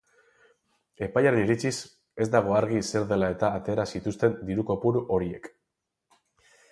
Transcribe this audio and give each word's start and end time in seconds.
Epailearen 1.07 1.41
iritziz, 1.41 1.73
ez 2.25 2.27
dago 2.35 2.57
argi 2.61 2.81
zer 2.87 3.05
dela-eta 3.11 3.51
atera 3.59 3.85
zituzten 3.99 4.33
diru-kopuru 4.49 5.05
horiek. 5.17 5.51